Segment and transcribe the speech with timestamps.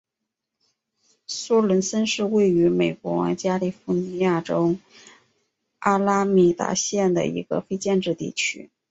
[1.27, 4.77] 索伦森是位于美国加利福尼亚州
[5.77, 8.71] 阿拉米达县的一个非建制地区。